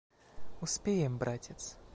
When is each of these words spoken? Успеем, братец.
Успеем, 0.61 1.19
братец. 1.19 1.77